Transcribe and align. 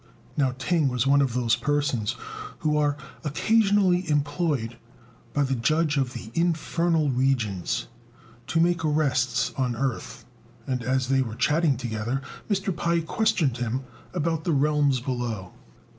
Now 0.35 0.55
Ting 0.57 0.87
was 0.87 1.05
one 1.05 1.21
of 1.21 1.35
those 1.35 1.55
persons 1.55 2.15
who 2.61 2.75
are 2.75 2.97
occasionally 3.23 4.09
employed 4.09 4.77
by 5.31 5.43
the 5.43 5.53
Judge 5.53 5.95
of 5.95 6.13
the 6.13 6.31
Infernal 6.33 7.11
Regions 7.11 7.85
to 8.47 8.59
make 8.59 8.83
arrests 8.83 9.53
on 9.59 9.75
earth; 9.75 10.25
and, 10.65 10.81
as 10.81 11.09
they 11.09 11.21
were 11.21 11.35
chatting 11.35 11.77
together, 11.77 12.23
Mr. 12.49 12.75
Pai 12.75 13.03
questioned 13.03 13.57
him 13.57 13.81
about 14.11 14.43
the 14.43 14.53
realms 14.53 14.99
below. 14.99 15.53